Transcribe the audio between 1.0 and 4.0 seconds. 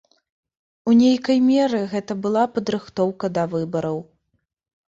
нейкай меры гэта была падрыхтоўка да выбараў.